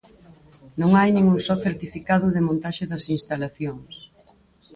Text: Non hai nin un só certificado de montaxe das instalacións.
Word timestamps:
Non 0.79 0.91
hai 0.97 1.09
nin 1.13 1.25
un 1.35 1.39
só 1.47 1.55
certificado 1.65 2.27
de 2.35 2.45
montaxe 2.47 2.85
das 2.91 3.05
instalacións. 3.17 3.93